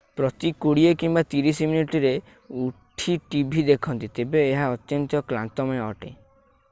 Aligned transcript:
ପ୍ରତି 0.19 0.49
କୋଡ଼ିଏ 0.63 0.93
କିମ୍ବା 1.01 1.21
ତିରିଶ 1.33 1.67
ମିନିଟରେ 1.73 2.13
ଉଠି 2.63 3.17
ଟିଭି 3.35 3.65
ଦେଖନ୍ତି 3.69 4.11
ତେବେ 4.21 4.43
ଏହା 4.47 4.67
ଅତ୍ୟନ୍ତ 4.79 5.23
କ୍ଲାନ୍ତମୟ 5.33 5.85
ଅଟେ 5.91 6.15